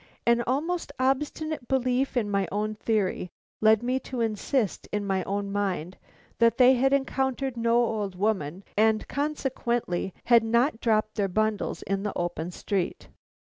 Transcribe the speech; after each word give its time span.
An 0.25 0.41
almost 0.47 0.91
obstinate 0.97 1.67
belief 1.67 2.17
in 2.17 2.27
my 2.31 2.47
own 2.51 2.73
theory 2.73 3.29
led 3.61 3.83
me 3.83 3.99
to 3.99 4.19
insist 4.19 4.87
in 4.91 5.05
my 5.05 5.23
own 5.25 5.51
mind 5.51 5.95
that 6.39 6.57
they 6.57 6.73
had 6.73 6.91
encountered 6.91 7.55
no 7.55 7.85
old 7.85 8.15
woman, 8.15 8.63
and 8.75 9.07
consequently 9.07 10.11
had 10.23 10.43
not 10.43 10.81
dropped 10.81 11.13
their 11.17 11.27
bundles 11.27 11.83
in 11.83 12.01
the 12.01 12.13
open 12.17 12.49
street. 12.49 13.09